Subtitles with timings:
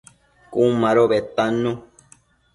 [0.53, 1.71] Cun mado bedtannu